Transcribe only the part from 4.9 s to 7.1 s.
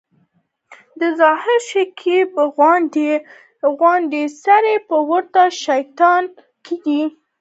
ورته شتیا کېده.